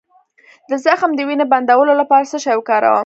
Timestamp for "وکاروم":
2.57-2.99